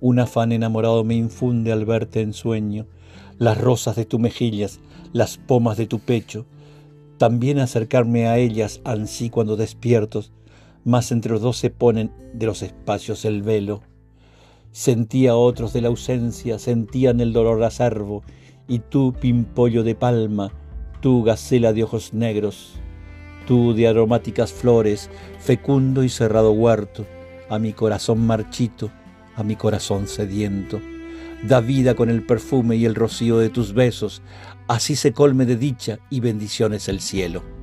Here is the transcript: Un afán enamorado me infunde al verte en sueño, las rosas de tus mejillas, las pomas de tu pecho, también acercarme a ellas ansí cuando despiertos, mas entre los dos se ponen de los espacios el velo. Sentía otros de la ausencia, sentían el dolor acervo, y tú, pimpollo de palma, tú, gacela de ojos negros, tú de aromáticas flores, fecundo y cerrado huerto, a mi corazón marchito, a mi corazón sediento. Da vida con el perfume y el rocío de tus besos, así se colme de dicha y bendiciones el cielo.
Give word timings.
Un 0.00 0.20
afán 0.20 0.52
enamorado 0.52 1.02
me 1.04 1.14
infunde 1.14 1.72
al 1.72 1.84
verte 1.84 2.20
en 2.20 2.32
sueño, 2.32 2.86
las 3.38 3.58
rosas 3.58 3.96
de 3.96 4.04
tus 4.04 4.20
mejillas, 4.20 4.80
las 5.12 5.38
pomas 5.38 5.76
de 5.76 5.86
tu 5.86 5.98
pecho, 5.98 6.46
también 7.18 7.58
acercarme 7.58 8.28
a 8.28 8.38
ellas 8.38 8.80
ansí 8.84 9.28
cuando 9.28 9.56
despiertos, 9.56 10.32
mas 10.84 11.10
entre 11.10 11.32
los 11.32 11.40
dos 11.40 11.56
se 11.56 11.70
ponen 11.70 12.12
de 12.32 12.46
los 12.46 12.62
espacios 12.62 13.24
el 13.24 13.42
velo. 13.42 13.82
Sentía 14.70 15.34
otros 15.34 15.72
de 15.72 15.80
la 15.80 15.88
ausencia, 15.88 16.60
sentían 16.60 17.20
el 17.20 17.32
dolor 17.32 17.62
acervo, 17.64 18.22
y 18.68 18.78
tú, 18.78 19.14
pimpollo 19.18 19.82
de 19.82 19.96
palma, 19.96 20.52
tú, 21.00 21.24
gacela 21.24 21.72
de 21.72 21.82
ojos 21.82 22.14
negros, 22.14 22.74
tú 23.48 23.74
de 23.74 23.88
aromáticas 23.88 24.52
flores, 24.52 25.10
fecundo 25.40 26.04
y 26.04 26.08
cerrado 26.08 26.52
huerto, 26.52 27.04
a 27.48 27.58
mi 27.58 27.72
corazón 27.72 28.26
marchito, 28.26 28.90
a 29.38 29.44
mi 29.44 29.56
corazón 29.56 30.08
sediento. 30.08 30.80
Da 31.42 31.60
vida 31.60 31.94
con 31.94 32.10
el 32.10 32.22
perfume 32.22 32.76
y 32.76 32.84
el 32.84 32.94
rocío 32.94 33.38
de 33.38 33.48
tus 33.48 33.72
besos, 33.72 34.22
así 34.66 34.96
se 34.96 35.12
colme 35.12 35.46
de 35.46 35.56
dicha 35.56 35.98
y 36.10 36.20
bendiciones 36.20 36.88
el 36.88 37.00
cielo. 37.00 37.57